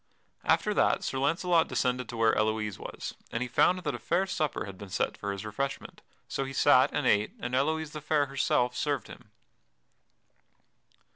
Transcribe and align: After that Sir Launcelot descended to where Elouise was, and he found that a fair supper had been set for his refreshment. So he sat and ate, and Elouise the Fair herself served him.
After 0.43 0.73
that 0.73 1.03
Sir 1.03 1.19
Launcelot 1.19 1.67
descended 1.67 2.09
to 2.09 2.17
where 2.17 2.35
Elouise 2.35 2.79
was, 2.79 3.13
and 3.31 3.43
he 3.43 3.47
found 3.47 3.83
that 3.83 3.93
a 3.93 3.99
fair 3.99 4.25
supper 4.25 4.65
had 4.65 4.75
been 4.75 4.89
set 4.89 5.15
for 5.15 5.31
his 5.31 5.45
refreshment. 5.45 6.01
So 6.27 6.43
he 6.43 6.53
sat 6.53 6.91
and 6.91 7.05
ate, 7.05 7.33
and 7.39 7.53
Elouise 7.53 7.91
the 7.91 8.01
Fair 8.01 8.25
herself 8.25 8.75
served 8.75 9.05
him. 9.05 9.29